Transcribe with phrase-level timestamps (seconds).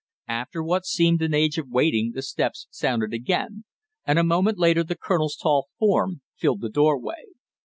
[0.29, 3.65] After what seemed an age of waiting the steps sounded again,
[4.03, 7.25] and a moment later the colonel's tall form filled the doorway.